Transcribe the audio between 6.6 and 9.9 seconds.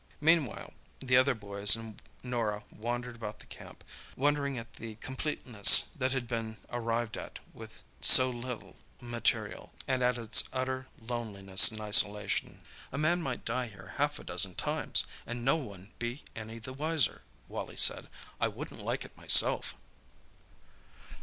arrived at with so little material,